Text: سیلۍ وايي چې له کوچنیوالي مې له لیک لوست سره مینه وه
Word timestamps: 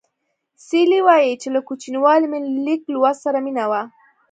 سیلۍ 0.65 1.01
وايي 1.07 1.33
چې 1.41 1.47
له 1.55 1.59
کوچنیوالي 1.67 2.27
مې 2.31 2.39
له 2.45 2.51
لیک 2.67 2.81
لوست 2.93 3.19
سره 3.25 3.39
مینه 3.45 3.65
وه 3.71 3.81